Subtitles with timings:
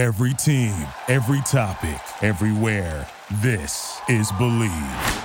[0.00, 0.74] Every team,
[1.08, 3.06] every topic, everywhere.
[3.42, 5.24] This is Believe.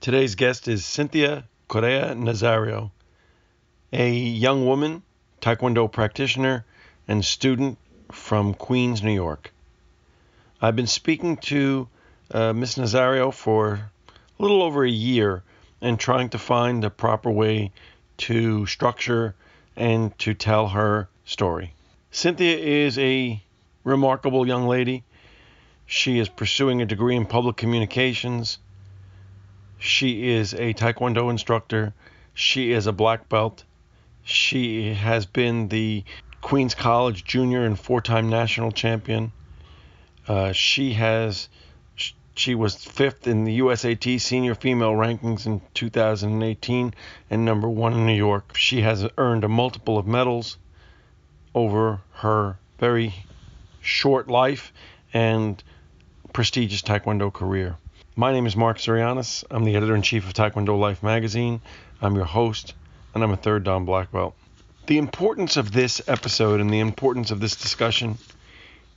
[0.00, 2.92] Today's guest is Cynthia Correa Nazario,
[3.92, 5.02] a young woman,
[5.42, 6.64] Taekwondo practitioner,
[7.06, 7.76] and student
[8.10, 9.52] from Queens, New York.
[10.62, 11.88] I've been speaking to
[12.30, 13.90] uh, Miss Nazario for
[14.38, 15.42] a little over a year
[15.82, 17.70] and trying to find the proper way
[18.16, 19.34] to structure
[19.76, 21.74] and to tell her story.
[22.12, 23.40] Cynthia is a
[23.84, 25.04] remarkable young lady.
[25.86, 28.58] She is pursuing a degree in public communications.
[29.78, 31.94] She is a Taekwondo instructor.
[32.34, 33.62] She is a black belt.
[34.24, 36.02] She has been the
[36.40, 39.30] Queens College junior and four time national champion.
[40.26, 41.48] Uh, she has
[42.34, 46.92] she was fifth in the USAT senior female rankings in 2018
[47.30, 48.56] and number one in New York.
[48.56, 50.58] She has earned a multiple of medals
[51.54, 53.14] over her very
[53.80, 54.72] short life
[55.12, 55.62] and
[56.32, 57.76] prestigious Taekwondo career.
[58.16, 59.44] My name is Mark Sirianis.
[59.50, 61.60] I'm the editor in chief of Taekwondo Life magazine.
[62.00, 62.74] I'm your host,
[63.14, 64.34] and I'm a third Dan black belt.
[64.86, 68.18] The importance of this episode and the importance of this discussion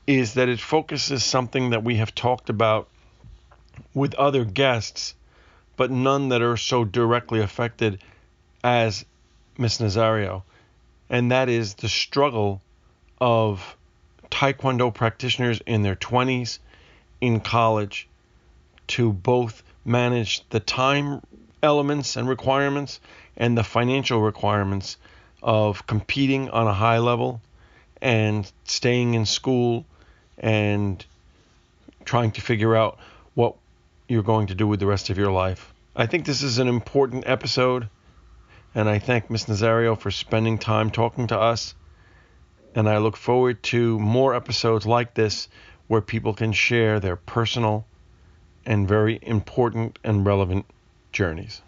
[0.05, 2.89] is that it focuses something that we have talked about
[3.93, 5.15] with other guests,
[5.77, 8.03] but none that are so directly affected
[8.63, 9.05] as
[9.57, 10.43] Miss Nazario,
[11.13, 12.59] and that is the struggle
[13.21, 13.77] of
[14.31, 16.57] Taekwondo practitioners in their 20s
[17.21, 18.07] in college
[18.87, 21.21] to both manage the time
[21.61, 22.99] elements and requirements
[23.37, 24.97] and the financial requirements
[25.43, 27.39] of competing on a high level
[28.01, 29.85] and staying in school
[30.39, 31.05] and
[32.05, 32.97] trying to figure out
[33.35, 33.53] what
[34.09, 35.75] you're going to do with the rest of your life.
[35.95, 37.87] I think this is an important episode,
[38.75, 39.45] and I thank Ms.
[39.45, 41.75] Nazario for spending time talking to us.
[42.75, 45.47] And I look forward to more episodes like this
[45.87, 47.85] where people can share their personal
[48.65, 50.65] and very important and relevant
[51.11, 51.61] journeys.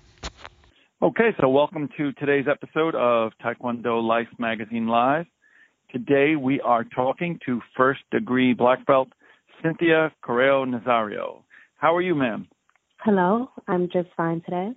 [1.01, 5.27] Okay, so welcome to today's episode of Taekwondo Life Magazine Live.
[5.91, 9.09] Today we are talking to first degree black belt
[9.61, 11.43] Cynthia Correa Nazario.
[11.77, 12.47] How are you, ma'am?
[13.03, 14.71] Hello, I'm just fine today.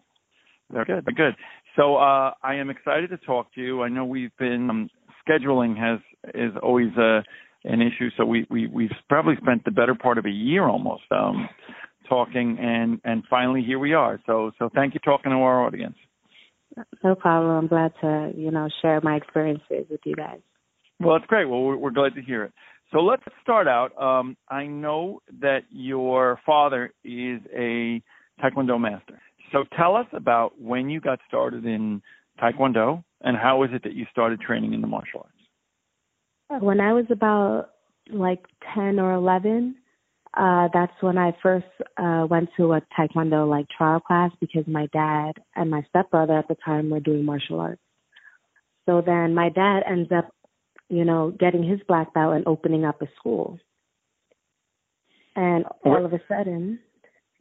[0.71, 1.37] Very good, very good.
[1.79, 3.83] So uh, I am excited to talk to you.
[3.83, 4.91] I know we've been um,
[5.27, 6.01] scheduling has
[6.35, 7.23] is always a uh,
[7.65, 11.05] an issue, so we we we've probably spent the better part of a year almost
[11.13, 11.49] um,
[12.09, 14.21] talking, and and finally here we are.
[14.27, 15.97] So so thank you talking to our audience.
[17.05, 17.51] No problem.
[17.53, 20.41] I'm glad to you know share my experiences with you guys.
[20.99, 21.45] Well, that's great.
[21.45, 22.53] Well, we're, we're glad to hear it.
[22.93, 23.91] So let's start out.
[24.01, 28.03] Um, I know that your father is a
[28.43, 29.21] Taekwondo master.
[29.53, 32.03] So tell us about when you got started in
[32.41, 36.63] Taekwondo and how is it that you started training in the martial arts?
[36.63, 37.71] When I was about
[38.11, 38.45] like
[38.75, 39.75] 10 or 11,
[40.37, 41.67] uh, that's when I first
[41.97, 46.49] uh, went to a Taekwondo like trial class because my dad and my stepbrother at
[46.49, 47.83] the time were doing martial arts.
[48.87, 50.33] So then my dad ends up
[50.89, 53.59] you know, getting his black belt and opening up a school.
[55.37, 56.81] And all of a sudden,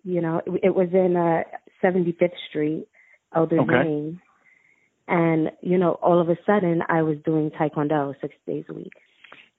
[0.03, 1.43] you know, it, it was in uh,
[1.83, 2.87] 75th Street,
[3.35, 3.83] Eldert okay.
[3.83, 4.21] Lane.
[5.07, 8.93] And, you know, all of a sudden I was doing Taekwondo six days a week.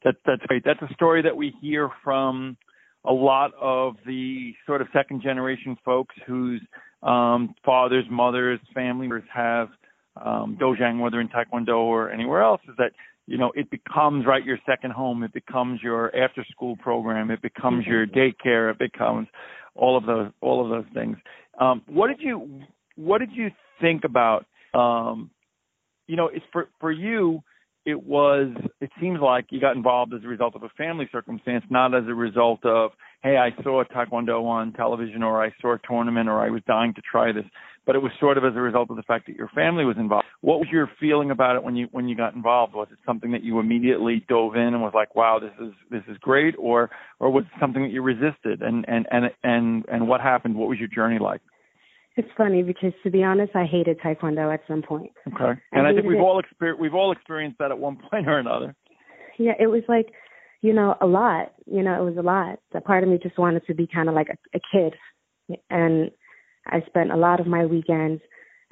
[0.05, 0.63] That, that's great.
[0.65, 2.57] That's a story that we hear from
[3.05, 6.61] a lot of the sort of second generation folks whose
[7.03, 9.69] um, fathers, mothers, family members have
[10.17, 12.93] um, dojang, whether in Taekwondo or anywhere else, is that
[13.27, 17.43] you know it becomes right your second home it becomes your after school program it
[17.43, 18.19] becomes your mm-hmm.
[18.19, 19.29] daycare it becomes
[19.75, 21.17] all of those all of those things
[21.59, 22.63] um what did you
[22.97, 23.49] what did you
[23.81, 25.31] think about um
[26.07, 27.41] you know it's for for you
[27.89, 28.49] it was
[28.81, 32.05] it seems like you got involved as a result of a family circumstance not as
[32.07, 32.91] a result of
[33.23, 36.61] hey i saw a taekwondo on television or i saw a tournament or i was
[36.67, 37.45] dying to try this
[37.89, 39.97] but it was sort of as a result of the fact that your family was
[39.97, 40.27] involved.
[40.43, 42.75] What was your feeling about it when you when you got involved?
[42.75, 46.03] Was it something that you immediately dove in and was like, "Wow, this is this
[46.07, 48.61] is great," or or was it something that you resisted?
[48.61, 50.57] And and and and and what happened?
[50.57, 51.41] What was your journey like?
[52.19, 55.13] It's funny because to be honest, I hated Taekwondo at some point.
[55.29, 56.21] Okay, and I, I think we've it.
[56.21, 58.75] all experienced we've all experienced that at one point or another.
[59.39, 60.07] Yeah, it was like,
[60.61, 61.53] you know, a lot.
[61.67, 62.59] You know, it was a lot.
[62.75, 64.95] A part of me just wanted to be kind of like a, a kid,
[65.71, 66.11] and
[66.67, 68.21] I spent a lot of my weekends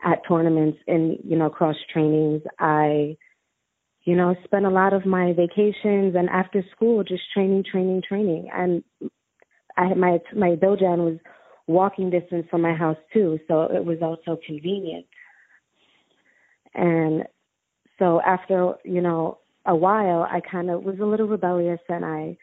[0.05, 2.43] at tournaments and, you know, cross trainings.
[2.59, 3.17] I,
[4.05, 8.49] you know, spent a lot of my vacations and after school just training, training, training.
[8.53, 8.83] And
[9.77, 11.19] I had my my dojang was
[11.67, 15.07] walking distance from my house too, so it was also convenient.
[16.75, 17.25] And
[17.99, 22.37] so after, you know, a while, I kind of was a little rebellious and I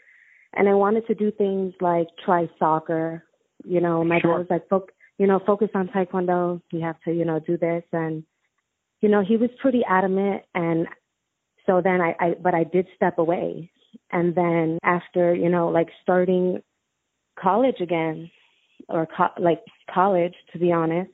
[0.56, 3.24] and I wanted to do things like try soccer.
[3.64, 4.31] You know, my sure.
[4.31, 6.62] dad was like, Foc- you know, focus on taekwondo.
[6.72, 8.24] You have to, you know, do this and
[9.02, 10.88] you know, he was pretty adamant and
[11.66, 13.72] so then I, I but I did step away.
[14.12, 16.62] And then after, you know, like starting
[17.40, 18.30] college again
[18.89, 19.62] or co- like
[19.94, 21.12] college to be honest,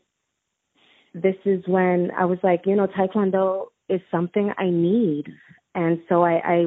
[1.13, 5.25] this is when I was like, you know, taekwondo is something I need.
[5.75, 6.65] And so I I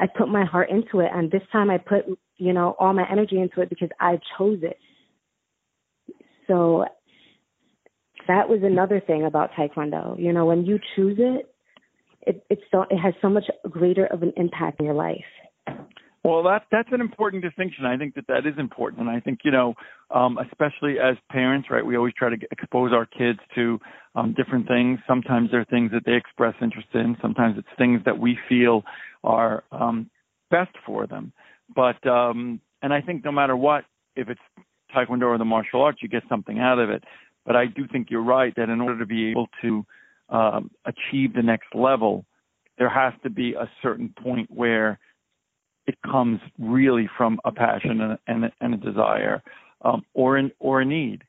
[0.00, 2.04] I put my heart into it and this time I put,
[2.36, 4.78] you know, all my energy into it because I chose it.
[6.46, 6.86] So
[8.26, 10.18] that was another thing about taekwondo.
[10.18, 11.52] You know, when you choose it,
[12.22, 15.24] it it's so it has so much greater of an impact in your life.
[16.24, 17.86] Well, that that's an important distinction.
[17.86, 19.74] I think that that is important, and I think you know,
[20.10, 21.84] um, especially as parents, right?
[21.84, 23.78] We always try to expose our kids to
[24.14, 24.98] um, different things.
[25.06, 27.16] Sometimes they're things that they express interest in.
[27.22, 28.82] Sometimes it's things that we feel
[29.22, 30.10] are um,
[30.50, 31.32] best for them.
[31.74, 33.84] But um, and I think no matter what,
[34.16, 34.40] if it's
[34.94, 37.04] taekwondo or the martial arts, you get something out of it.
[37.46, 39.86] But I do think you're right that in order to be able to
[40.28, 42.24] um, achieve the next level,
[42.76, 44.98] there has to be a certain point where
[45.88, 49.42] it comes really from a passion and, and, and a desire
[49.82, 51.22] um, or an or a need.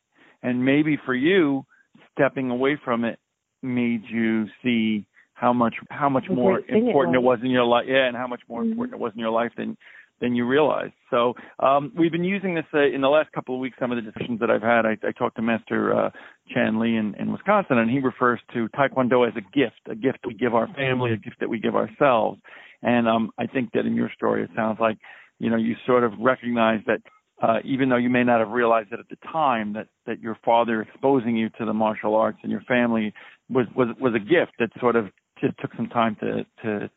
[0.44, 1.66] And maybe for you,
[2.12, 3.20] stepping away from it
[3.64, 7.38] made you see how much how much more important it was.
[7.38, 7.86] it was in your life.
[7.88, 8.72] Yeah, and how much more mm-hmm.
[8.74, 9.78] important it was in your life than
[10.22, 10.92] than you realize.
[11.10, 13.78] So um, we've been using this uh, in the last couple of weeks.
[13.80, 16.10] Some of the discussions that I've had, I, I talked to Master uh,
[16.54, 20.20] Chan Lee in, in Wisconsin, and he refers to Taekwondo as a gift, a gift
[20.26, 22.40] we give our family, a gift that we give ourselves.
[22.82, 24.98] And um, I think that in your story, it sounds like
[25.40, 27.02] you know you sort of recognize that
[27.42, 30.38] uh, even though you may not have realized it at the time, that that your
[30.44, 33.14] father exposing you to the martial arts and your family
[33.50, 35.08] was was was a gift that sort of
[35.42, 36.90] just took some time to to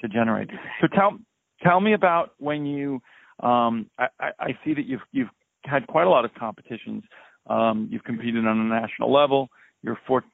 [0.00, 0.48] to generate.
[0.80, 1.18] So tell
[1.62, 3.00] tell me about when you.
[3.40, 4.08] Um, I,
[4.40, 5.28] I see that you've you've
[5.64, 7.04] had quite a lot of competitions.
[7.48, 9.48] Um, you've competed on a national level.
[9.80, 10.24] You're four,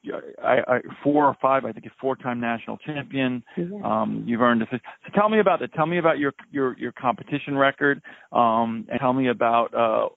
[0.43, 3.45] I, I, four or five, I think, a four-time national champion.
[3.85, 4.67] Um, you've earned a.
[4.71, 4.79] So
[5.15, 5.75] tell me about that.
[5.75, 8.01] Tell me about your your your competition record,
[8.33, 10.09] um, and tell me about uh,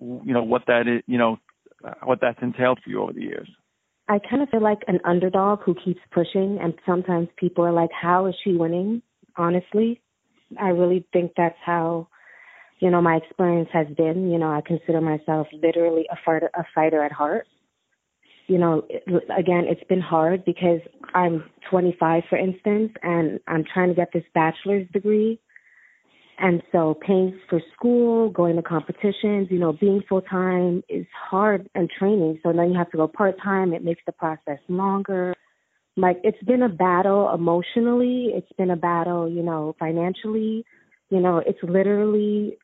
[0.00, 1.36] you know what that is, you know,
[2.04, 3.48] what that's entailed for you over the years.
[4.08, 7.90] I kind of feel like an underdog who keeps pushing, and sometimes people are like,
[7.92, 9.02] "How is she winning?"
[9.36, 10.00] Honestly,
[10.58, 12.08] I really think that's how
[12.80, 14.30] you know my experience has been.
[14.30, 17.46] You know, I consider myself literally a fighter, a fighter at heart.
[18.46, 18.82] You know,
[19.36, 20.80] again, it's been hard because
[21.14, 25.38] I'm 25, for instance, and I'm trying to get this bachelor's degree.
[26.40, 31.68] And so paying for school, going to competitions, you know, being full time is hard
[31.76, 32.40] and training.
[32.42, 33.72] So then you have to go part time.
[33.72, 35.34] It makes the process longer
[35.96, 38.32] like it's been a battle emotionally.
[38.34, 40.64] It's been a battle you know financially.
[41.10, 42.56] You know it's literally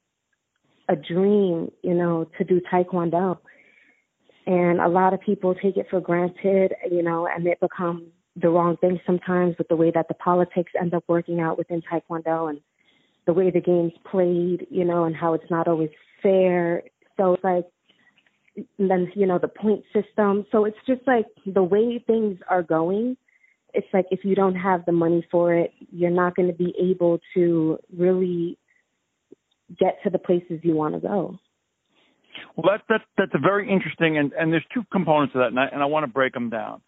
[0.88, 3.38] a dream you know to do taekwondo.
[4.46, 8.04] And a lot of people take it for granted you know and it becomes
[8.36, 11.82] the wrong thing sometimes with the way that the politics end up working out within
[11.82, 12.60] taekwondo and
[13.26, 15.90] the way the game's played you know and how it's not always
[16.22, 16.82] fair.
[17.16, 17.64] So it's like
[18.78, 23.16] then you know the point system so it's just like the way things are going
[23.76, 26.74] it's like if you don't have the money for it, you're not going to be
[26.80, 28.58] able to really
[29.78, 31.38] get to the places you want to go.
[32.56, 35.60] Well, that's that's that's a very interesting, and and there's two components to that, and
[35.60, 36.80] I, and I want to break them down.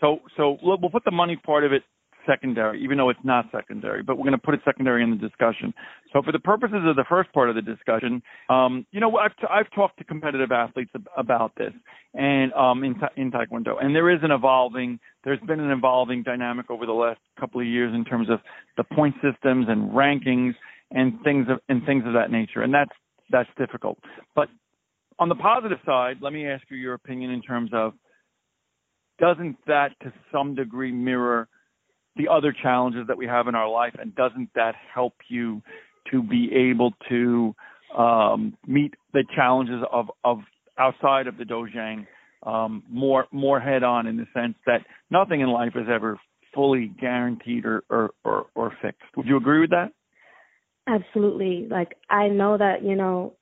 [0.00, 1.82] So so we'll, we'll put the money part of it
[2.26, 5.16] secondary, even though it's not secondary, but we're going to put it secondary in the
[5.16, 5.72] discussion.
[6.12, 9.36] So, for the purposes of the first part of the discussion, um, you know, I've,
[9.36, 11.72] t- I've talked to competitive athletes ab- about this
[12.14, 16.22] and um, in, ta- in Taekwondo, and there is an evolving, there's been an evolving
[16.22, 18.40] dynamic over the last couple of years in terms of
[18.76, 20.54] the point systems and rankings
[20.90, 22.92] and things of and things of that nature, and that's
[23.30, 23.98] that's difficult.
[24.34, 24.48] But
[25.18, 27.94] on the positive side, let me ask you your opinion in terms of
[29.18, 31.48] doesn't that to some degree mirror
[32.16, 35.62] the other challenges that we have in our life, and doesn't that help you
[36.10, 37.54] to be able to
[37.96, 40.38] um, meet the challenges of, of
[40.78, 42.06] outside of the dojang
[42.42, 46.18] um, more more head on in the sense that nothing in life is ever
[46.54, 49.02] fully guaranteed or, or, or, or fixed.
[49.16, 49.92] Would you agree with that?
[50.88, 51.66] Absolutely.
[51.68, 53.34] Like I know that, you know,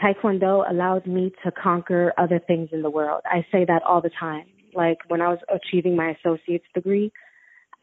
[0.00, 3.22] Taekwondo allowed me to conquer other things in the world.
[3.24, 4.46] I say that all the time.
[4.74, 7.10] Like when I was achieving my associate's degree,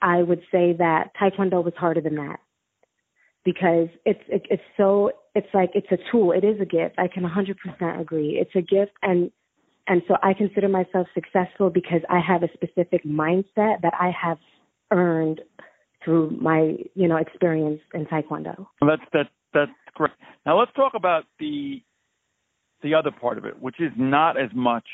[0.02, 2.40] I would say that Taekwondo was harder than that
[3.44, 6.32] because it's it, it's so it's like it's a tool.
[6.32, 6.96] It is a gift.
[6.98, 8.38] I can 100% agree.
[8.40, 9.32] It's a gift, and
[9.88, 14.40] and so I consider myself successful because I have a specific mindset that I have
[14.92, 15.42] earned
[16.04, 18.68] through my you know experience in taekwondo.
[18.82, 20.12] That's that that's great.
[20.46, 21.82] Now let's talk about the
[22.84, 24.86] the other part of it, which is not as much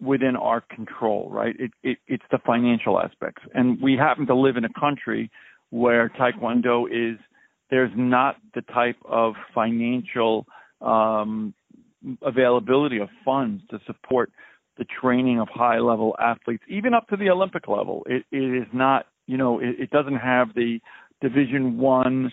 [0.00, 1.54] within our control, right?
[1.58, 5.30] It, it it's the financial aspects, and we happen to live in a country
[5.70, 7.18] where taekwondo is
[7.70, 10.46] there's not the type of financial
[10.80, 11.54] um,
[12.22, 14.32] availability of funds to support
[14.78, 18.02] the training of high level athletes, even up to the Olympic level.
[18.06, 20.80] It, it is not, you know, it, it doesn't have the
[21.20, 22.32] Division One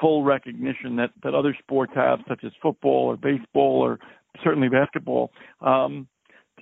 [0.00, 3.98] full recognition that that other sports have, such as football or baseball or
[4.42, 5.32] certainly basketball.
[5.60, 6.06] Um,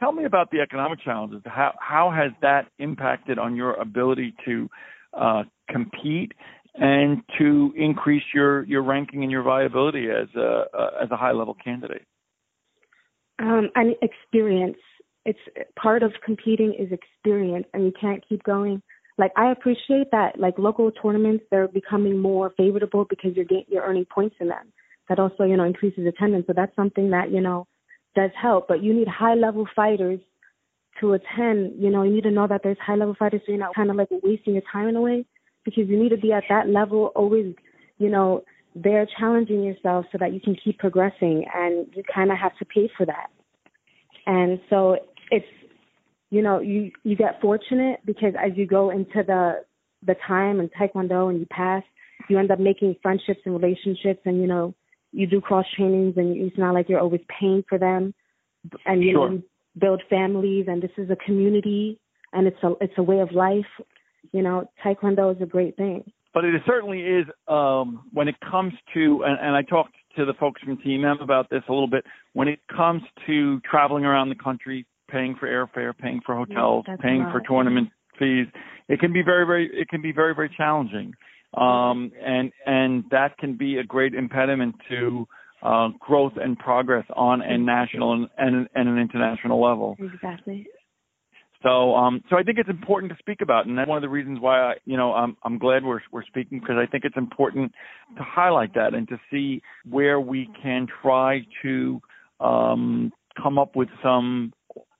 [0.00, 1.42] tell me about the economic challenges.
[1.44, 4.68] How how has that impacted on your ability to
[5.12, 6.32] uh, compete
[6.74, 11.32] and to increase your your ranking and your viability as a uh, as a high
[11.32, 12.02] level candidate?
[13.38, 14.78] Um, and experience.
[15.26, 15.38] It's
[15.80, 18.82] part of competing is experience, and you can't keep going.
[19.18, 23.84] Like I appreciate that, like local tournaments, they're becoming more favorable because you're getting, you're
[23.84, 24.72] earning points in them.
[25.10, 26.46] That also, you know, increases attendance.
[26.46, 27.66] So that's something that you know
[28.14, 28.68] does help.
[28.68, 30.20] But you need high level fighters
[31.00, 31.74] to attend.
[31.78, 33.90] You know, you need to know that there's high level fighters, so you're not kind
[33.90, 35.24] of like wasting your time in a way
[35.64, 37.54] because you need to be at that level always,
[37.98, 38.42] you know,
[38.74, 42.64] there challenging yourself so that you can keep progressing and you kind of have to
[42.64, 43.30] pay for that.
[44.26, 44.96] And so
[45.30, 45.46] it's,
[46.30, 49.64] you know, you, you get fortunate because as you go into the,
[50.06, 51.82] the time and taekwondo and you pass,
[52.28, 54.74] you end up making friendships and relationships and, you know,
[55.12, 58.14] you do cross trainings and it's not like you're always paying for them
[58.86, 59.30] and you sure.
[59.30, 59.42] know,
[59.78, 61.98] build families and this is a community
[62.32, 63.66] and it's a, it's a way of life
[64.32, 66.10] you know, taekwondo is a great thing.
[66.32, 70.34] But it certainly is um, when it comes to, and, and I talked to the
[70.34, 72.04] folks from Team M about this a little bit.
[72.34, 76.96] When it comes to traveling around the country, paying for airfare, paying for hotels, yeah,
[77.00, 78.46] paying for tournament fees,
[78.88, 81.14] it can be very, very, it can be very, very challenging,
[81.54, 85.26] um, and and that can be a great impediment to
[85.62, 89.96] uh, growth and progress on a national and, and, and an international level.
[89.98, 90.66] Exactly.
[91.62, 94.08] So, um, so I think it's important to speak about, and that's one of the
[94.08, 97.16] reasons why I, you know, I'm, I'm glad we're we're speaking because I think it's
[97.18, 97.72] important
[98.16, 102.00] to highlight that and to see where we can try to
[102.40, 104.54] um, come up with some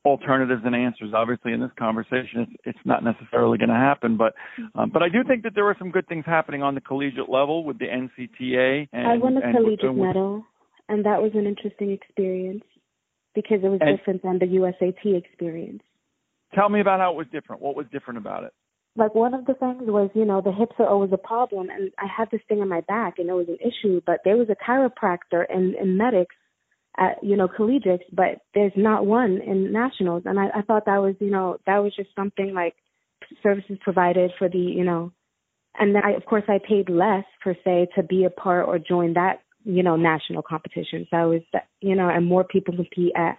[0.04, 1.12] alternatives and answers.
[1.14, 4.34] Obviously, in this conversation, it's, it's not necessarily going to happen, but
[4.74, 7.28] um, but I do think that there are some good things happening on the collegiate
[7.28, 8.88] level with the NCTA.
[8.92, 10.44] And, I won a and, collegiate and medal,
[10.88, 12.64] and that was an interesting experience
[13.34, 15.82] because it was different than the USAT experience.
[16.54, 17.62] Tell me about how it was different.
[17.62, 18.52] What was different about it?
[18.96, 21.92] Like one of the things was, you know, the hips are always a problem, and
[21.98, 24.00] I had this thing in my back, and it was an issue.
[24.04, 26.34] But there was a chiropractor and, and medics
[27.00, 30.22] at, you know, collegiates, but there's not one in nationals.
[30.26, 32.74] And I, I thought that was, you know, that was just something like
[33.42, 35.12] services provided for the, you know,
[35.78, 38.78] and then I, of course, I paid less per se to be a part or
[38.78, 41.06] join that, you know, national competition.
[41.10, 41.42] So I was,
[41.80, 43.38] you know, and more people compete at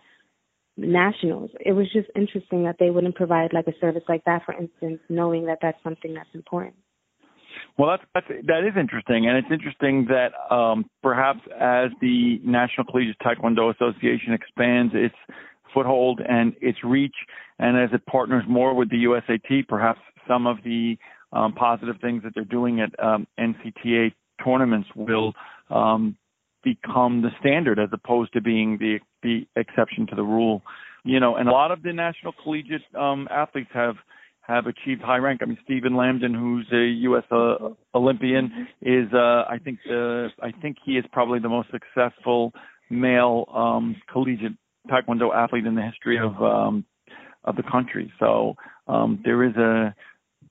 [0.77, 1.51] nationals.
[1.59, 4.99] It was just interesting that they wouldn't provide like a service like that, for instance,
[5.09, 6.75] knowing that that's something that's important.
[7.77, 12.85] Well, that's, that's that is interesting, and it's interesting that um, perhaps as the National
[12.85, 15.15] Collegiate Taekwondo Association expands its
[15.73, 17.15] foothold and its reach,
[17.59, 20.97] and as it partners more with the USAT, perhaps some of the
[21.33, 24.11] um, positive things that they're doing at um, NCTA
[24.43, 25.33] tournaments will
[25.69, 26.17] um,
[26.63, 30.61] become the standard as opposed to being the the exception to the rule.
[31.03, 33.95] You know, and a lot of the national collegiate um, athletes have
[34.41, 35.41] have achieved high rank.
[35.41, 37.23] I mean, Stephen Lambdin, who's a U.S.
[37.31, 42.53] Uh, Olympian, is uh, I think the I think he is probably the most successful
[42.89, 44.53] male um, collegiate
[44.89, 46.85] taekwondo athlete in the history of um,
[47.43, 48.11] of the country.
[48.19, 48.55] So
[48.87, 49.95] um, there is a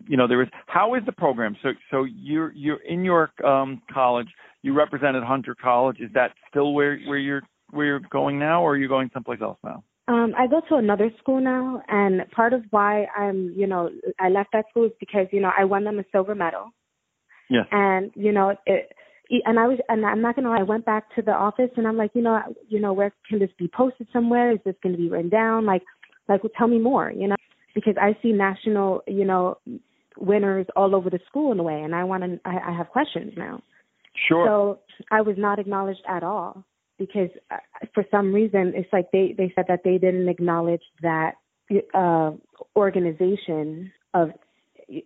[0.08, 3.82] you know there is how is the program so so you're you're in your um
[3.92, 4.28] college
[4.62, 8.72] you represented Hunter College is that still where where you're where you're going now or
[8.72, 12.52] are you going someplace else now um I go to another school now and part
[12.52, 15.84] of why I'm you know I left that school is because you know I won
[15.84, 16.72] them a silver medal
[17.48, 18.92] yes and you know it
[19.44, 21.86] and I was, and I'm not gonna lie, I went back to the office and
[21.86, 24.52] I'm like, you know, you know, where can this be posted somewhere?
[24.52, 25.66] Is this going to be written down?
[25.66, 25.82] Like,
[26.28, 27.36] like, well, tell me more, you know,
[27.74, 29.58] because I see national, you know,
[30.16, 32.40] winners all over the school in a way, and I want to.
[32.44, 33.62] I, I have questions now.
[34.28, 34.46] Sure.
[34.46, 36.64] So I was not acknowledged at all
[37.00, 37.56] because uh,
[37.94, 41.32] for some reason it's like they they said that they didn't acknowledge that
[41.94, 42.30] uh
[42.76, 44.30] organization of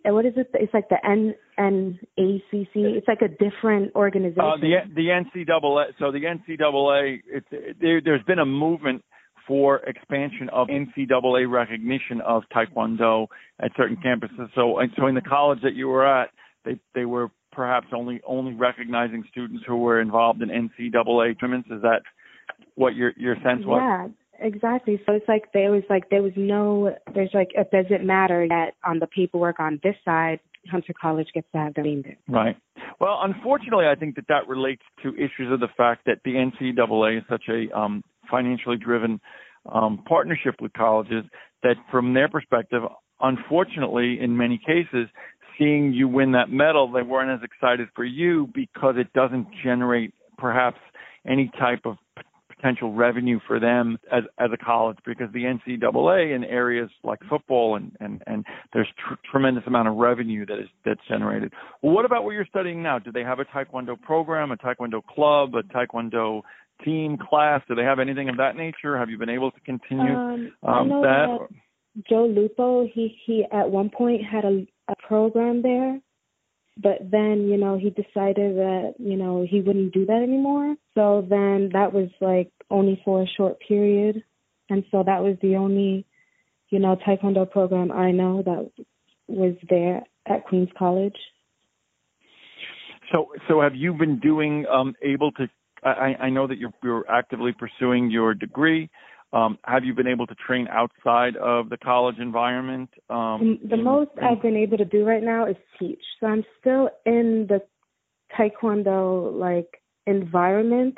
[0.06, 0.48] what is it?
[0.54, 2.68] It's like the N NACC.
[2.74, 4.40] It's like a different organization.
[4.40, 5.84] Uh, the the NCAA.
[5.98, 7.20] So the NCAA.
[7.26, 8.00] It's it, there.
[8.02, 9.04] There's been a movement
[9.46, 13.26] for expansion of NCAA recognition of Taekwondo
[13.60, 14.48] at certain campuses.
[14.54, 16.30] So, and so in the college that you were at,
[16.64, 21.68] they they were perhaps only only recognizing students who were involved in NCAA tournaments.
[21.70, 22.02] Is that
[22.74, 23.80] what your your sense was?
[23.80, 25.00] Yeah, exactly.
[25.06, 28.72] So it's like there was like there was no there's like it doesn't matter that
[28.84, 32.16] on the paperwork on this side Hunter College gets to have their name there.
[32.28, 32.56] Right.
[33.00, 37.18] Well, unfortunately, I think that that relates to issues of the fact that the NCAA
[37.18, 39.20] is such a um, financially driven
[39.70, 41.24] um, partnership with colleges
[41.62, 42.82] that, from their perspective,
[43.20, 45.08] unfortunately, in many cases,
[45.58, 50.12] seeing you win that medal, they weren't as excited for you because it doesn't generate
[50.38, 50.78] perhaps
[51.26, 51.96] any type of
[52.64, 57.76] potential revenue for them as as a college because the NCAA in areas like football
[57.76, 61.52] and and and there's tr- tremendous amount of revenue that is that's generated.
[61.82, 62.98] Well, what about what you're studying now?
[62.98, 66.42] Do they have a Taekwondo program, a Taekwondo club, a Taekwondo
[66.84, 67.60] team class?
[67.68, 68.96] Do they have anything of that nature?
[68.96, 71.26] Have you been able to continue Um, um, that?
[71.28, 71.48] that
[72.08, 74.66] Joe Lupo, he he at one point had a a
[75.06, 76.00] program there,
[76.76, 80.76] but then you know he decided that you know he wouldn't do that anymore.
[80.94, 84.22] So then that was like only for a short period,
[84.70, 86.06] and so that was the only
[86.70, 88.70] you know taekwondo program I know that
[89.26, 91.16] was there at Queens College.
[93.12, 95.48] So, so have you been doing um, able to?
[95.82, 98.88] I, I know that you're, you're actively pursuing your degree.
[99.34, 102.88] Um, have you been able to train outside of the college environment?
[103.10, 106.02] Um, the the most in- I've been able to do right now is teach.
[106.20, 107.60] So I'm still in the
[108.38, 110.96] taekwondo like environment.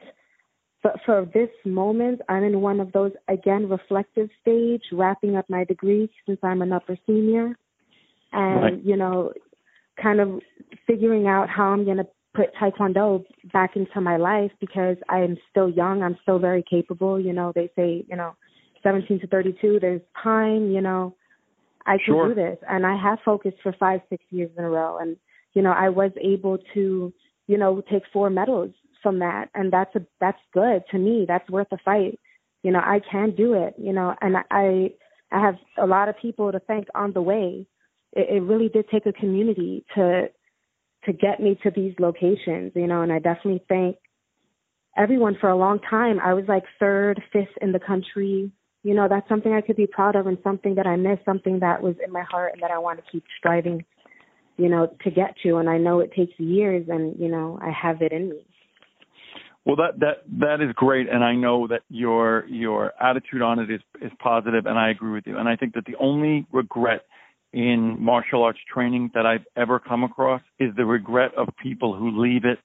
[0.82, 5.64] But for this moment, I'm in one of those again reflective stage, wrapping up my
[5.64, 7.56] degree since I'm an upper senior,
[8.32, 8.84] and Right.
[8.84, 9.32] you know,
[9.96, 10.42] kind of
[10.86, 16.02] figuring out how I'm gonna put taekwondo back into my life because I'm still young.
[16.02, 17.18] I'm still very capable.
[17.18, 18.36] You know, they say you know,
[18.82, 19.78] 17 to 32.
[19.80, 20.70] There's time.
[20.70, 21.16] You know,
[21.86, 22.28] I can Sure.
[22.28, 25.16] do this, and I have focused for five, six years in a row, and
[25.54, 27.12] you know, I was able to,
[27.46, 31.24] you know, take four medals from that, and that's a that's good to me.
[31.26, 32.20] That's worth a fight.
[32.62, 33.74] You know, I can do it.
[33.78, 34.92] You know, and I
[35.32, 37.66] I have a lot of people to thank on the way.
[38.12, 40.28] It, it really did take a community to
[41.06, 42.72] to get me to these locations.
[42.74, 43.96] You know, and I definitely thank
[44.96, 46.18] everyone for a long time.
[46.20, 48.50] I was like third, fifth in the country.
[48.82, 51.60] You know, that's something I could be proud of and something that I miss, something
[51.60, 53.84] that was in my heart and that I want to keep striving,
[54.56, 55.56] you know, to get to.
[55.56, 58.46] And I know it takes years and, you know, I have it in me.
[59.66, 63.68] Well, that that that is great, and I know that your your attitude on it
[63.68, 65.36] is is positive, and I agree with you.
[65.36, 67.00] And I think that the only regret
[67.56, 72.22] in martial arts training that I've ever come across is the regret of people who
[72.22, 72.58] leave it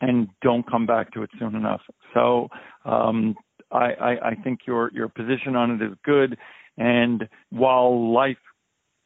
[0.00, 1.82] and don't come back to it soon enough.
[2.14, 2.48] So
[2.86, 3.34] um,
[3.70, 6.38] I, I I think your your position on it is good,
[6.78, 8.38] and while life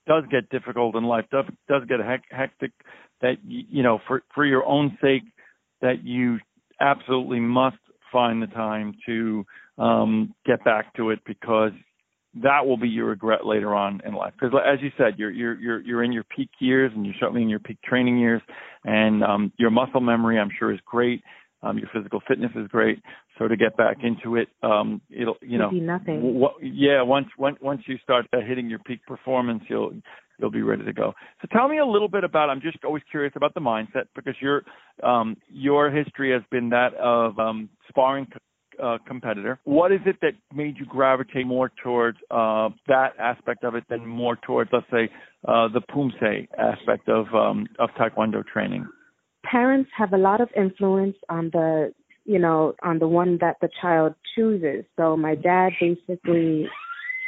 [0.06, 1.98] does get difficult and life does does get
[2.30, 2.70] hectic,
[3.20, 5.24] that you know for for your own sake
[5.80, 6.38] that you
[6.80, 7.78] absolutely must
[8.12, 9.44] find the time to
[9.76, 11.72] um, get back to it because
[12.34, 14.32] that will be your regret later on in life.
[14.38, 17.42] Because as you said, you're you're you're you're in your peak years and you're certainly
[17.42, 18.40] in your peak training years,
[18.84, 21.22] and um, your muscle memory I'm sure is great.
[21.64, 23.00] Um, your physical fitness is great.
[23.38, 26.16] So to get back into it, um, it'll you know It'd be nothing.
[26.16, 29.92] w- what, yeah once once once you start uh, hitting your peak performance, you'll
[30.38, 31.12] you'll be ready to go.
[31.40, 32.48] So tell me a little bit about.
[32.48, 34.62] I'm just always curious about the mindset because your
[35.02, 38.26] um, your history has been that of um, sparring
[38.82, 39.58] uh, competitor.
[39.64, 44.06] What is it that made you gravitate more towards uh, that aspect of it than
[44.06, 45.08] more towards, let's say,
[45.46, 48.86] uh, the Poomsae aspect of um, of Taekwondo training?
[49.44, 51.92] Parents have a lot of influence on the,
[52.24, 54.84] you know, on the one that the child chooses.
[54.96, 56.68] So my dad basically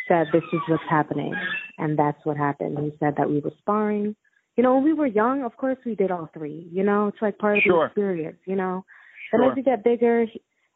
[0.09, 1.35] said this is what's happening
[1.79, 2.79] and that's what happened.
[2.79, 4.15] He said that we were sparring.
[4.57, 6.69] You know, when we were young, of course we did all three.
[6.71, 7.81] You know, it's like part of Sure.
[7.81, 8.85] the experience, you know.
[9.33, 9.51] But Sure.
[9.51, 10.27] as you get bigger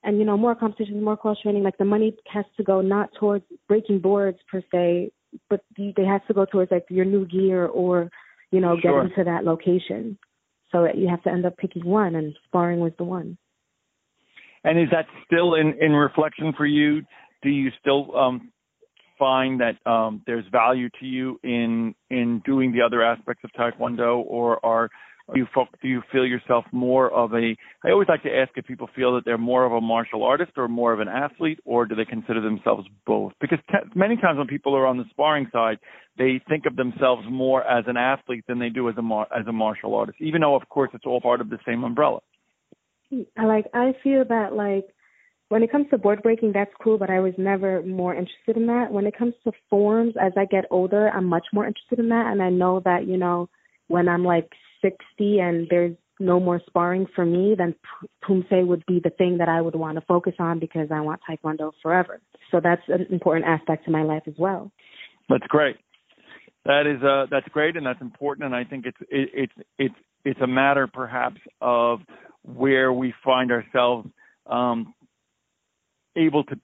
[0.04, 3.10] and you know, more competitions, more cross training, like the money has to go not
[3.18, 5.10] towards breaking boards per se,
[5.50, 8.10] but they have to go towards like your new gear or,
[8.50, 9.02] you know, Sure.
[9.02, 10.18] getting to that location.
[10.70, 13.38] So you have to end up picking one and sparring was the one.
[14.64, 17.02] And is that still in, in reflection for you?
[17.42, 18.52] Do you still um,
[19.18, 24.22] find that um, there's value to you in in doing the other aspects of Taekwondo,
[24.26, 24.90] or are
[25.32, 27.56] do you fo- do you feel yourself more of a?
[27.84, 30.52] I always like to ask if people feel that they're more of a martial artist
[30.56, 33.32] or more of an athlete, or do they consider themselves both?
[33.40, 35.78] Because te- many times when people are on the sparring side,
[36.16, 39.46] they think of themselves more as an athlete than they do as a mar- as
[39.46, 42.20] a martial artist, even though of course it's all part of the same umbrella.
[43.10, 44.86] Like I feel that like
[45.48, 48.66] when it comes to board breaking that's cool but I was never more interested in
[48.66, 48.92] that.
[48.92, 52.26] When it comes to forms as I get older I'm much more interested in that
[52.32, 53.48] and I know that, you know,
[53.88, 54.50] when I'm like
[54.82, 57.74] 60 and there's no more sparring for me, then
[58.24, 61.20] Poomsae would be the thing that I would want to focus on because I want
[61.28, 62.20] Taekwondo forever.
[62.50, 64.72] So that's an important aspect to my life as well.
[65.28, 65.76] That's great.
[66.64, 69.94] That is uh that's great and that's important and I think it's it, it's it's
[70.24, 72.00] it's a matter perhaps of
[72.42, 74.08] where we find ourselves
[74.46, 74.92] um
[76.16, 76.56] able to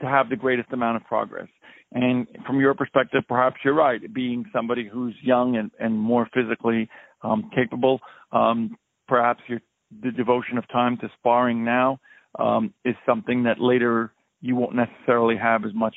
[0.00, 1.48] to have the greatest amount of progress.
[1.92, 4.00] And from your perspective, perhaps you're right.
[4.14, 6.88] Being somebody who's young and, and more physically
[7.22, 8.00] um, capable,
[8.32, 8.76] um,
[9.08, 9.60] perhaps your,
[10.02, 11.98] the devotion of time to sparring now
[12.38, 15.96] um, is something that later you won't necessarily have as much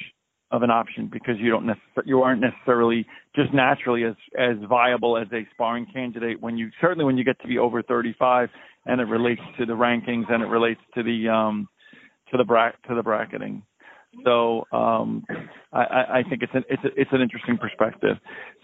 [0.51, 5.17] of an option because you don't necessarily you aren't necessarily just naturally as as viable
[5.17, 8.49] as a sparring candidate when you certainly when you get to be over 35
[8.86, 11.67] and it relates to the rankings and it relates to the um
[12.29, 13.63] to the bra- to the bracketing.
[14.23, 15.25] So um,
[15.71, 18.17] I, I think it's an it's a, it's an interesting perspective.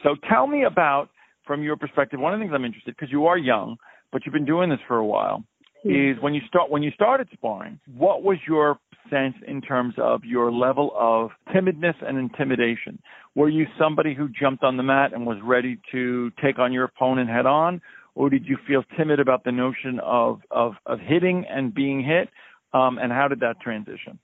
[0.04, 1.10] So tell me about
[1.50, 2.20] from your perspective.
[2.20, 3.78] One of the things I'm interested because you are young,
[4.12, 5.44] but you've been doing this for a while.
[5.84, 8.78] Is when you start when you started sparring, what was your
[9.10, 13.00] sense in terms of your level of timidness and intimidation?
[13.34, 16.84] Were you somebody who jumped on the mat and was ready to take on your
[16.84, 17.82] opponent head on,
[18.14, 22.30] or did you feel timid about the notion of of, of hitting and being hit?
[22.74, 24.20] Um, and how did that transition?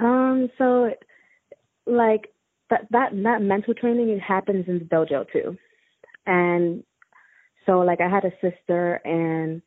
[0.00, 0.90] Um, so
[1.86, 2.32] like
[2.68, 5.56] that that that mental training it happens in the dojo too.
[6.30, 6.84] And
[7.66, 9.62] so like I had a sister and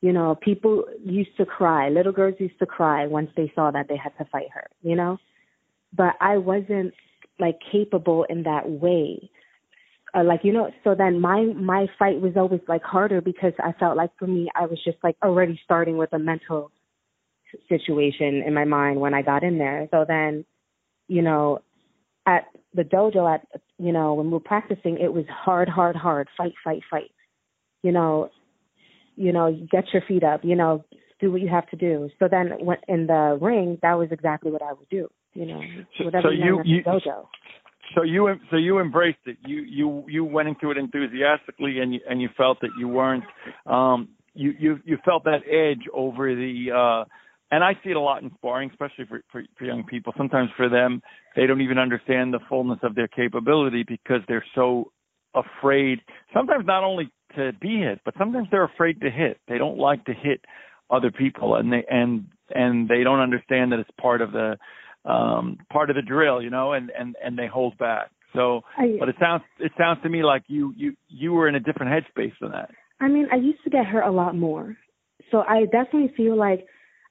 [0.00, 1.88] you know, people used to cry.
[1.88, 4.94] Little girls used to cry once they saw that they had to fight her, you
[4.94, 5.18] know?
[5.92, 6.94] But I wasn't
[7.40, 9.30] like capable in that way.
[10.14, 13.72] Uh, like you know, so then my my fight was always like harder because I
[13.72, 16.70] felt like for me I was just like already starting with a mental
[17.68, 19.88] situation in my mind when I got in there.
[19.90, 20.44] So then,
[21.08, 21.60] you know,
[22.26, 23.46] at the dojo, at
[23.78, 27.10] you know, when we were practicing, it was hard, hard, hard, fight, fight, fight.
[27.82, 28.30] You know,
[29.16, 30.40] you know, get your feet up.
[30.42, 30.84] You know,
[31.20, 32.10] do what you have to do.
[32.18, 35.08] So then, when in the ring, that was exactly what I would do.
[35.34, 35.60] You know,
[36.00, 37.26] whatever so you, you dojo.
[37.94, 39.38] So you so you embraced it.
[39.46, 43.24] You you you went into it enthusiastically, and you, and you felt that you weren't.
[43.66, 47.04] Um, you you you felt that edge over the uh
[47.50, 50.12] and I see it a lot in sparring, especially for, for, for young people.
[50.16, 51.02] Sometimes for them,
[51.34, 54.92] they don't even understand the fullness of their capability because they're so
[55.34, 56.00] afraid.
[56.34, 59.38] Sometimes not only to be hit, but sometimes they're afraid to hit.
[59.48, 60.44] They don't like to hit
[60.90, 64.56] other people, and they and and they don't understand that it's part of the
[65.04, 68.10] um part of the drill, you know, and and and they hold back.
[68.34, 68.62] So,
[68.98, 71.92] but it sounds it sounds to me like you you you were in a different
[71.92, 72.70] headspace than that.
[73.00, 74.76] I mean, I used to get hurt a lot more,
[75.30, 76.66] so I definitely feel like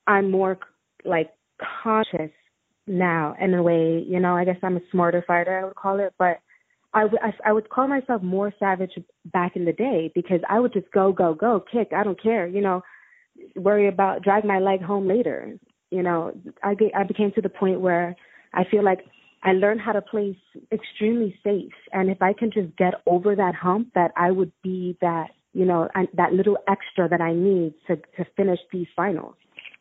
[0.07, 0.57] I'm more
[1.05, 1.31] like
[1.83, 2.31] conscious
[2.87, 4.03] now in a way.
[4.07, 6.39] You know, I guess I'm a smarter fighter, I would call it, but
[6.93, 8.93] I, would call myself more savage
[9.25, 11.89] back in the day because I would just go, go, go, kick.
[11.95, 12.47] I don't care.
[12.47, 12.81] You know,
[13.55, 15.57] worry about drag my leg home later.
[15.91, 18.15] You know, I get, I became to the point where
[18.53, 19.05] I feel like
[19.43, 20.37] I learned how to play
[20.71, 24.97] extremely safe, and if I can just get over that hump, that I would be
[25.01, 29.35] that you know I, that little extra that I need to to finish these finals.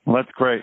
[0.06, 0.62] Well, that's great.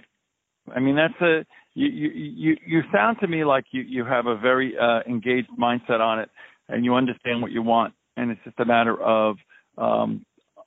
[0.74, 4.26] I mean, that's a you you you you sound to me like you you have
[4.26, 6.30] a very uh, engaged mindset on it,
[6.70, 9.36] and you understand what you want, and it's just a matter of
[9.78, 10.26] um,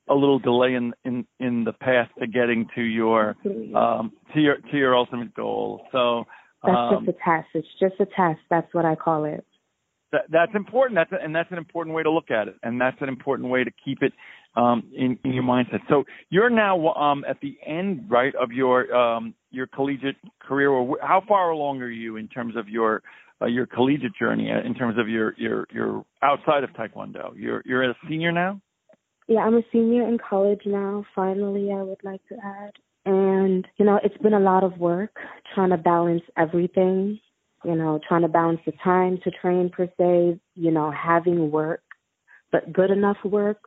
[0.09, 3.37] a little delay in in in the path to getting to your
[3.75, 5.87] um, to your to your ultimate goal.
[5.93, 6.25] So
[6.63, 7.49] that's um, just a test.
[7.55, 8.41] It's just a test.
[8.51, 9.45] That's what I call it.
[10.13, 10.97] That, that's important.
[10.97, 13.49] That's a, and that's an important way to look at it, and that's an important
[13.49, 14.13] way to keep it
[14.57, 15.81] um, in, in your mindset.
[15.89, 20.71] So you're now um, at the end, right, of your um, your collegiate career.
[20.71, 23.03] Or how far along are you in terms of your
[23.41, 24.51] uh, your collegiate journey?
[24.51, 28.61] Uh, in terms of your your your outside of Taekwondo, you're you're a senior now.
[29.29, 31.05] Yeah, I'm a senior in college now.
[31.15, 32.73] Finally, I would like to add.
[33.07, 35.17] And, you know, it's been a lot of work
[35.55, 37.21] trying to balance everything,
[37.65, 41.83] you know, trying to balance the time to train per se, you know, having work,
[42.51, 43.59] but good enough work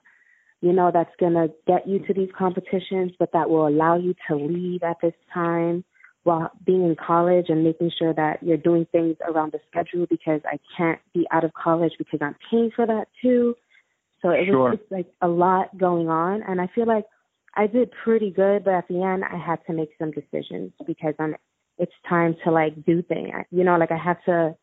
[0.61, 4.13] you know, that's going to get you to these competitions, but that will allow you
[4.27, 5.83] to leave at this time
[6.23, 10.41] while being in college and making sure that you're doing things around the schedule because
[10.45, 13.55] I can't be out of college because I'm paying for that too.
[14.21, 14.71] So it sure.
[14.71, 17.05] was it's like a lot going on and I feel like
[17.55, 21.13] I did pretty good, but at the end I had to make some decisions because
[21.19, 21.35] I'm
[21.77, 23.31] it's time to like do things.
[23.49, 24.55] You know, like I have to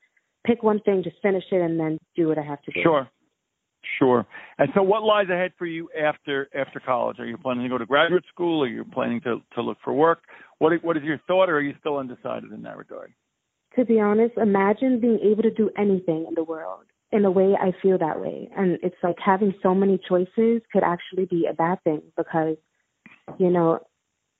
[0.46, 2.82] pick one thing, just finish it and then do what I have to do.
[2.82, 3.08] Sure.
[3.98, 4.26] Sure.
[4.58, 7.18] And so, what lies ahead for you after after college?
[7.18, 8.62] Are you planning to go to graduate school?
[8.62, 10.22] Are you planning to to look for work?
[10.58, 13.12] What what is your thought, or are you still undecided in that regard?
[13.76, 16.84] To be honest, imagine being able to do anything in the world.
[17.12, 18.48] in a way, I feel that way.
[18.56, 22.56] And it's like having so many choices could actually be a bad thing because,
[23.38, 23.80] you know,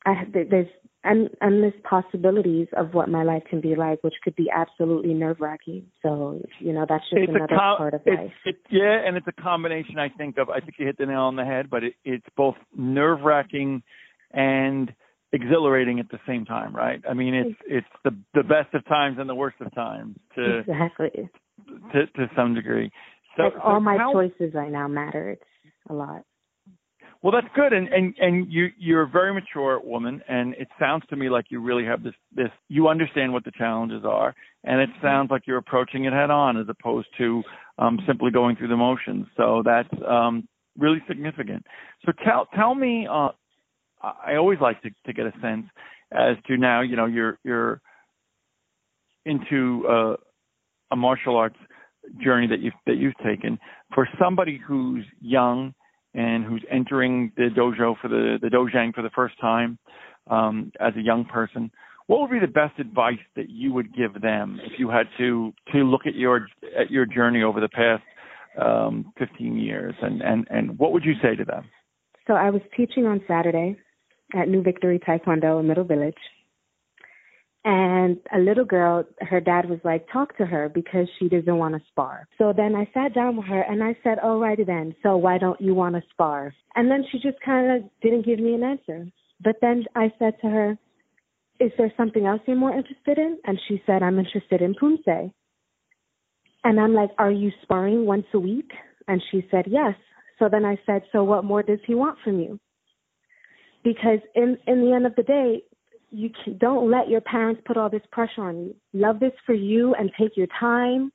[0.05, 0.69] I, there's
[1.07, 5.41] en- endless possibilities of what my life can be like, which could be absolutely nerve
[5.41, 5.87] wracking.
[6.03, 8.33] So, you know, that's just it's another com- part of it's, life.
[8.45, 11.23] It, yeah, and it's a combination, I think, of, I think you hit the nail
[11.23, 13.83] on the head, but it, it's both nerve wracking
[14.33, 14.93] and
[15.33, 17.03] exhilarating at the same time, right?
[17.09, 20.59] I mean, it's it's the the best of times and the worst of times to
[20.61, 21.29] exactly
[21.93, 22.91] to to some degree.
[23.37, 25.31] So, like so all my how, choices right now matter.
[25.31, 26.23] It's a lot.
[27.23, 31.05] Well, that's good, and and and you you're a very mature woman, and it sounds
[31.11, 34.81] to me like you really have this this you understand what the challenges are, and
[34.81, 37.43] it sounds like you're approaching it head on as opposed to
[37.79, 39.27] um, simply going through the motions.
[39.37, 40.47] So that's um,
[40.79, 41.65] really significant.
[42.05, 43.09] So tell tell me.
[43.11, 43.31] Uh,
[44.03, 45.67] I always like to to get a sense
[46.13, 46.83] as to now.
[46.83, 47.81] You know, you're you're
[49.25, 50.17] into uh,
[50.93, 51.57] a martial arts
[52.23, 53.59] journey that you've that you've taken
[53.95, 55.75] for somebody who's young
[56.17, 59.79] and who's entering the dojo for the the dojang for the first time
[60.29, 61.71] um, as a young person,
[62.07, 65.53] what would be the best advice that you would give them if you had to
[65.73, 68.03] to look at your at your journey over the past
[68.61, 71.65] um, 15 years, and and and what would you say to them?
[72.27, 73.77] So I was teaching on Saturday
[74.35, 76.17] at New Victory Taekwondo in Middle Village.
[77.69, 81.75] And a little girl, her dad was like, talk to her because she doesn't want
[81.75, 82.29] to spar.
[82.39, 85.61] So then I sat down with her and I said, alrighty then, so why don't
[85.61, 86.55] you want to spar?
[86.77, 89.09] And then she just kind of didn't give me an answer.
[89.43, 90.79] But then I said to her,
[91.59, 93.39] is there something else you're more interested in?
[93.45, 95.33] And she said, I'm interested in Poomsae.
[96.63, 98.71] And I'm like, are you sparring once a week?
[99.09, 99.95] And she said, yes.
[100.39, 102.61] So then I said, so what more does he want from you?
[103.83, 105.63] Because in in the end of the day,
[106.17, 108.75] you don't let your parents put all this pressure on you.
[108.95, 111.13] Love this for you and take your time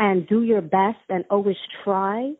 [0.00, 2.32] and do your best and always try,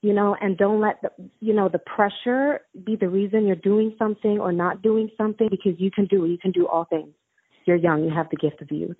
[0.00, 3.94] you know, and don't let the, you know, the pressure be the reason you're doing
[3.98, 6.28] something or not doing something because you can do it.
[6.28, 7.12] You can do all things.
[7.66, 8.04] You're young.
[8.04, 8.96] You have the gift of youth.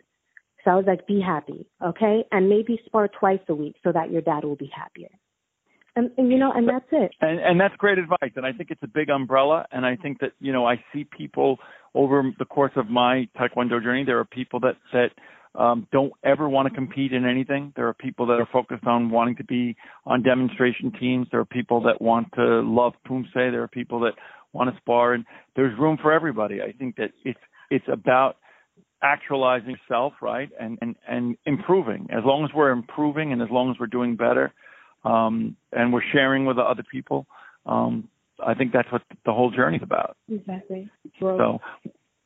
[0.62, 2.24] So I was like, be happy, okay?
[2.32, 5.08] And maybe spar twice a week so that your dad will be happier.
[5.96, 7.12] And, and you know, and that's it.
[7.20, 8.32] And and that's great advice.
[8.36, 9.66] And I think it's a big umbrella.
[9.72, 11.58] And I think that you know, I see people
[11.94, 14.04] over the course of my taekwondo journey.
[14.04, 15.10] There are people that that
[15.58, 17.72] um, don't ever want to compete in anything.
[17.76, 21.28] There are people that are focused on wanting to be on demonstration teams.
[21.30, 23.50] There are people that want to love Poomsae.
[23.50, 24.12] There are people that
[24.52, 26.60] want to spar, and there's room for everybody.
[26.60, 28.36] I think that it's it's about
[29.02, 32.08] actualizing yourself, right, and and and improving.
[32.10, 34.52] As long as we're improving, and as long as we're doing better,
[35.06, 37.26] um, and we're sharing with the other people.
[37.64, 38.08] Um,
[38.44, 40.16] I think that's what the whole journey's about.
[40.30, 40.90] Exactly.
[41.20, 41.60] So,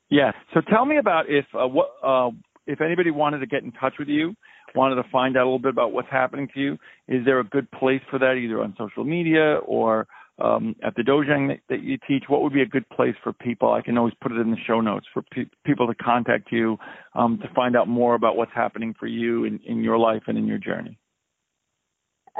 [0.08, 0.32] yeah.
[0.54, 2.30] So tell me about if uh, what uh,
[2.66, 4.34] if anybody wanted to get in touch with you,
[4.74, 6.78] wanted to find out a little bit about what's happening to you.
[7.06, 10.06] Is there a good place for that, either on social media or
[10.38, 12.24] um, at the dojang that, that, you teach?
[12.28, 13.72] What would be a good place for people?
[13.72, 16.78] I can always put it in the show notes for pe- people to contact you
[17.14, 20.38] um, to find out more about what's happening for you in, in your life and
[20.38, 20.96] in your journey.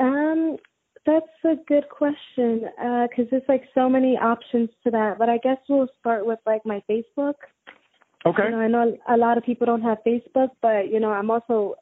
[0.01, 0.57] Um,
[1.07, 2.61] that's a good question
[3.09, 5.19] because uh, there's like so many options to that.
[5.19, 7.35] But I guess we'll start with like my Facebook.
[8.27, 8.45] Okay.
[8.45, 11.31] You know, I know a lot of people don't have Facebook, but you know, I'm
[11.31, 11.75] also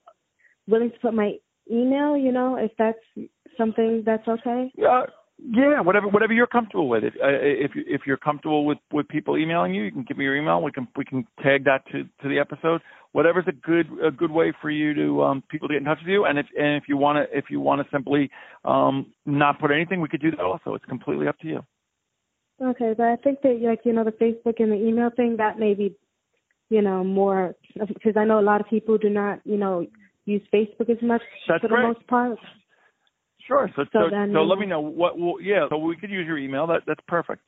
[0.67, 1.35] willing to put my
[1.71, 2.17] email.
[2.17, 4.73] You know, if that's something that's okay.
[4.77, 5.05] Yeah.
[5.41, 7.05] Yeah, whatever whatever you're comfortable with.
[7.05, 10.25] If uh, if if you're comfortable with with people emailing you, you can give me
[10.25, 10.61] your email.
[10.63, 12.81] We can we can tag that to to the episode.
[13.13, 15.99] Whatever's a good a good way for you to um people to get in touch
[16.01, 16.25] with you.
[16.25, 18.31] And if and if you want to if you want to simply
[18.65, 20.75] um not put anything, we could do that also.
[20.75, 21.61] It's completely up to you.
[22.61, 25.61] Okay, but I think that like you know the Facebook and the email thing that
[25.61, 25.95] may be
[26.69, 29.87] you know more because I know a lot of people do not you know
[30.25, 31.83] use Facebook as much That's for great.
[31.83, 32.39] the most part.
[33.49, 33.71] Sure.
[33.75, 35.19] So So so, so let me know what.
[35.19, 35.67] Well, yeah.
[35.71, 36.67] So we could use your email.
[36.67, 37.43] That that's perfect.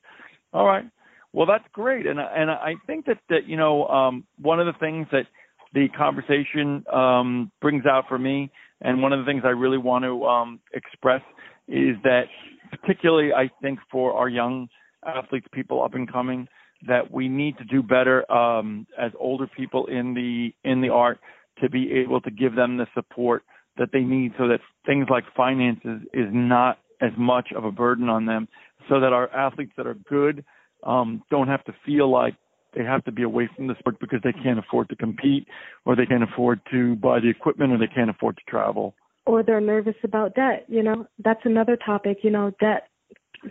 [0.51, 0.85] All right.
[1.31, 2.05] Well, that's great.
[2.07, 5.27] And I- and I think that that you know um, one of the things that
[5.73, 10.03] the conversation um, brings out for me, and one of the things I really want
[10.03, 11.21] to um, express
[11.67, 12.25] is that
[12.71, 14.67] particularly I think for our young
[15.05, 16.47] athletes, people up and coming,
[16.87, 21.19] that we need to do better um, as older people in the in the art
[21.61, 23.43] to be able to give them the support
[23.77, 28.09] that they need so that things like finances is not as much of a burden
[28.09, 28.47] on them
[28.89, 30.43] so that our athletes that are good
[30.83, 32.35] um, don't have to feel like
[32.75, 35.47] they have to be away from the sport because they can't afford to compete
[35.85, 38.95] or they can't afford to buy the equipment or they can't afford to travel.
[39.25, 40.65] or they're nervous about debt.
[40.67, 42.19] You know, that's another topic.
[42.23, 42.87] You know, debt,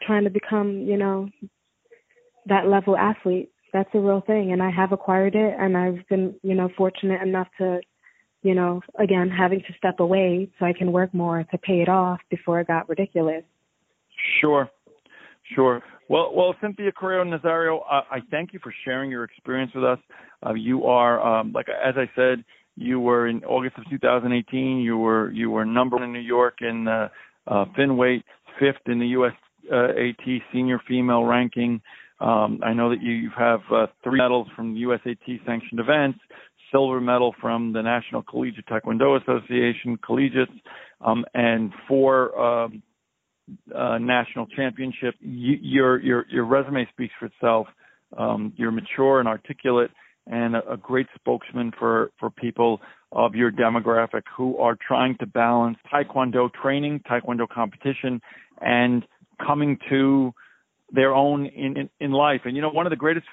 [0.07, 1.29] trying to become, you know,
[2.47, 3.51] that level athlete.
[3.73, 7.23] That's a real thing, and I have acquired it, and I've been, you know, fortunate
[7.23, 7.81] enough to
[8.43, 11.89] you know, again, having to step away so I can work more to pay it
[11.89, 13.43] off before it got ridiculous.
[14.41, 14.69] Sure,
[15.55, 15.83] sure.
[16.09, 19.99] Well, well, Cynthia Correa Nazario, I thank you for sharing your experience with us.
[20.45, 22.45] Uh, you are, um, like as I said,
[22.77, 24.79] you were in August of 2018.
[24.79, 27.09] You were you were number one in New York in uh,
[27.47, 29.33] uh, fifth in the U.S.
[29.71, 31.81] Uh, AT senior female ranking.
[32.21, 36.19] Um, I know that you, you have uh, three medals from USAT sanctioned events,
[36.73, 40.53] silver medal from the National Collegiate Taekwondo Association, collegiates,
[41.01, 42.83] um, and four um,
[43.75, 45.15] uh, national championship.
[45.21, 47.67] You, your your your resume speaks for itself.
[48.17, 49.91] Um, you're mature and articulate,
[50.27, 52.81] and a, a great spokesman for for people
[53.13, 58.21] of your demographic who are trying to balance taekwondo training, taekwondo competition,
[58.61, 59.05] and
[59.45, 60.33] coming to
[60.93, 62.43] their own in, in, in life.
[62.45, 63.27] And you know, one of the greatest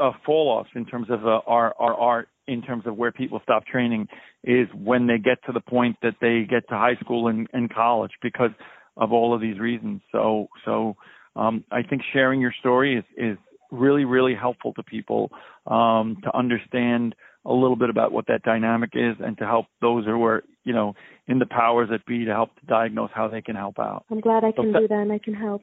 [0.00, 3.40] uh, fall offs in terms of uh, our our art, in terms of where people
[3.42, 4.08] stop training,
[4.44, 7.72] is when they get to the point that they get to high school and, and
[7.72, 8.50] college because
[8.96, 10.00] of all of these reasons.
[10.10, 10.96] So so
[11.36, 13.38] um, I think sharing your story is is
[13.70, 15.30] really really helpful to people
[15.66, 20.04] um, to understand a little bit about what that dynamic is and to help those
[20.04, 20.94] who are you know
[21.26, 24.04] in the powers that be to help to diagnose how they can help out.
[24.10, 25.62] I'm glad I can so, do that and I can help.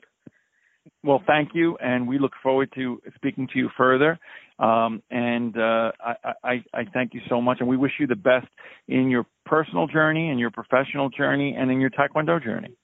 [1.03, 4.19] Well, thank you, and we look forward to speaking to you further.
[4.59, 8.15] Um, and uh, I, I, I, thank you so much, and we wish you the
[8.15, 8.47] best
[8.89, 12.75] in your personal journey, in your professional journey, and in your Taekwondo journey.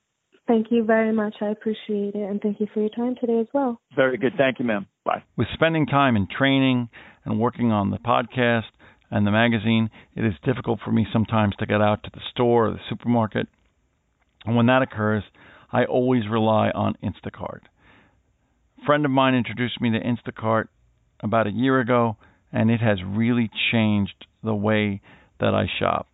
[0.48, 1.36] Thank you very much.
[1.42, 2.30] I appreciate it.
[2.30, 3.82] And thank you for your time today as well.
[3.96, 4.34] Very good.
[4.38, 4.86] Thank you, ma'am.
[5.04, 5.24] Bye.
[5.36, 6.90] With spending time in training
[7.26, 8.70] and working on the podcast
[9.10, 12.68] and the magazine, it is difficult for me sometimes to get out to the store
[12.68, 13.48] or the supermarket.
[14.46, 15.24] And when that occurs,
[15.72, 17.62] I always rely on Instacart.
[18.86, 20.68] Friend of mine introduced me to Instacart
[21.22, 22.18] about a year ago,
[22.52, 25.02] and it has really changed the way
[25.40, 26.08] that I shop.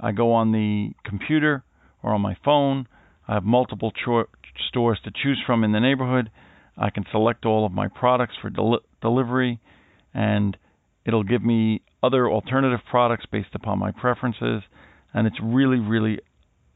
[0.00, 1.64] I go on the computer
[2.02, 2.86] or on my phone
[3.28, 4.28] I have multiple cho-
[4.68, 6.30] stores to choose from in the neighborhood.
[6.76, 9.60] I can select all of my products for del- delivery,
[10.14, 10.56] and
[11.04, 14.62] it'll give me other alternative products based upon my preferences.
[15.12, 16.20] And it's really, really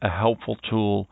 [0.01, 1.07] a helpful tool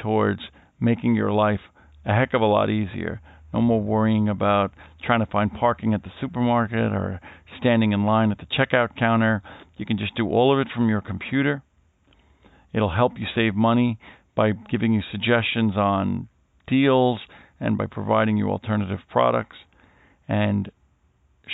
[0.00, 0.40] towards
[0.80, 1.60] making your life
[2.04, 3.20] a heck of a lot easier.
[3.52, 7.20] No more worrying about trying to find parking at the supermarket or
[7.58, 9.42] standing in line at the checkout counter.
[9.76, 11.62] You can just do all of it from your computer.
[12.74, 13.98] It'll help you save money
[14.34, 16.28] by giving you suggestions on
[16.66, 17.20] deals
[17.58, 19.56] and by providing you alternative products.
[20.28, 20.70] And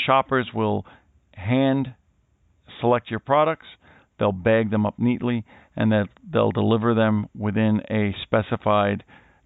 [0.06, 0.84] shoppers will
[1.32, 1.94] hand
[2.80, 3.66] select your products,
[4.18, 5.44] they'll bag them up neatly,
[5.76, 9.04] and that they'll deliver them within a specified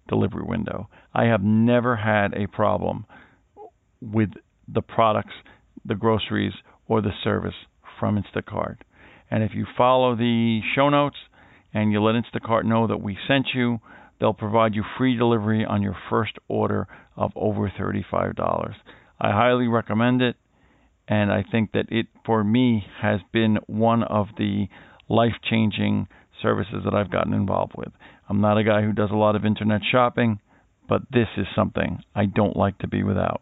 [0.09, 0.89] delivery window.
[1.13, 3.05] I have never had a problem
[4.01, 4.29] with
[4.67, 5.33] the products,
[5.85, 6.53] the groceries,
[6.87, 7.53] or the service
[7.99, 8.77] from Instacart.
[9.31, 11.17] And if you follow the show notes,
[11.73, 13.79] and you let Instacart know that we sent you,
[14.19, 18.73] they'll provide you free delivery on your first order of over $35.
[19.21, 20.35] I highly recommend it,
[21.07, 24.67] and I think that it, for me, has been one of the
[25.07, 26.07] life changing
[26.41, 27.89] services that I've gotten involved with.
[28.29, 30.39] I'm not a guy who does a lot of internet shopping,
[30.87, 33.41] but this is something I don't like to be without.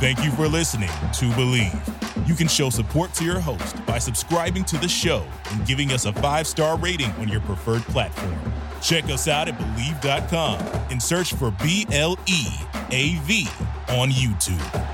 [0.00, 2.28] Thank you for listening to Bleav.
[2.28, 6.04] You can show support to your host by subscribing to the show and giving us
[6.04, 8.36] a five star rating on your preferred platform.
[8.82, 10.58] Check us out at Bleav.com
[10.90, 12.46] and search for B L E
[12.90, 13.48] A V
[13.88, 14.93] on YouTube.